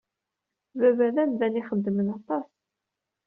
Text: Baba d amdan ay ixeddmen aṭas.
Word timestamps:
Baba 0.79 1.07
d 1.15 1.17
amdan 1.23 1.53
ay 1.57 1.59
ixeddmen 1.61 2.07
aṭas. 2.17 2.47